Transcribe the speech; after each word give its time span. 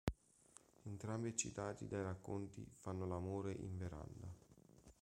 Entrambi 0.85 1.27
eccitati 1.27 1.85
dai 1.87 2.01
racconti 2.01 2.67
fanno 2.79 3.05
l'amore 3.05 3.53
in 3.53 3.77
veranda. 3.77 4.27